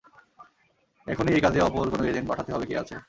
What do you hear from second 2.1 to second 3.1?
পাঠাতে হবে, কে আছে?